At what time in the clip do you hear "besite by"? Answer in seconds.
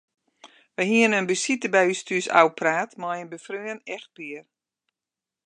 1.31-1.85